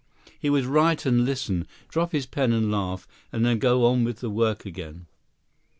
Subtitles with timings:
[0.39, 4.23] He would write and listen, drop his pen and laugh, and then go on with
[4.23, 5.05] work again.